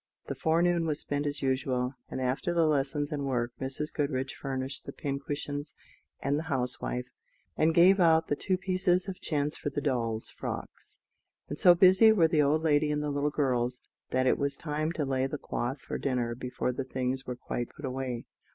The 0.25 0.33
forenoon 0.33 0.87
was 0.87 0.99
spent 0.99 1.27
as 1.27 1.43
usual; 1.43 1.93
and 2.09 2.19
after 2.19 2.55
the 2.55 2.65
lessons 2.65 3.11
and 3.11 3.27
work, 3.27 3.51
Mrs. 3.61 3.93
Goodriche 3.93 4.33
furnished 4.33 4.87
the 4.87 4.91
pin 4.91 5.19
cushions 5.19 5.75
and 6.21 6.39
the 6.39 6.45
housewife, 6.49 7.05
and 7.55 7.71
gave 7.71 7.99
out 7.99 8.27
the 8.27 8.35
two 8.35 8.57
pieces 8.57 9.07
of 9.07 9.21
chintz 9.21 9.55
for 9.57 9.69
the 9.69 9.79
dolls' 9.79 10.31
frocks; 10.31 10.97
and 11.49 11.59
so 11.59 11.75
busy 11.75 12.11
were 12.11 12.27
the 12.27 12.41
old 12.41 12.63
lady 12.63 12.91
and 12.91 13.03
the 13.03 13.11
little 13.11 13.29
girls, 13.29 13.83
that 14.09 14.25
it 14.25 14.39
was 14.39 14.57
time 14.57 14.91
to 14.93 15.05
lay 15.05 15.27
the 15.27 15.37
cloth 15.37 15.79
for 15.81 15.99
dinner 15.99 16.33
before 16.33 16.71
the 16.71 16.83
things 16.83 17.27
were 17.27 17.35
quite 17.35 17.69
put 17.69 17.85
away. 17.85 18.25